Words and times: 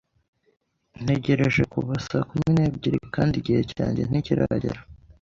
Ntegereje 1.03 1.63
kuva 1.73 1.93
saa 2.07 2.25
kumi 2.29 2.49
n'ebyiri 2.55 2.99
kandi 3.15 3.33
igihe 3.37 3.61
cyanjye 3.73 4.01
ntikiragera. 4.09 4.79